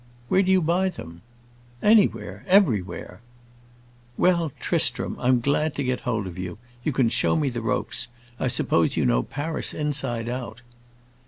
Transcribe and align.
"Where 0.29 0.41
do 0.41 0.51
you 0.51 0.63
buy 0.63 0.89
them?" 0.89 1.21
"Anywhere, 1.83 2.43
everywhere." 2.47 3.21
"Well, 4.17 4.51
Tristram, 4.59 5.15
I'm 5.19 5.41
glad 5.41 5.75
to 5.75 5.83
get 5.83 5.99
hold 5.99 6.25
of 6.25 6.39
you. 6.39 6.57
You 6.83 6.91
can 6.91 7.09
show 7.09 7.35
me 7.35 7.49
the 7.51 7.61
ropes. 7.61 8.07
I 8.39 8.47
suppose 8.47 8.97
you 8.97 9.05
know 9.05 9.21
Paris 9.21 9.75
inside 9.75 10.27
out." 10.27 10.61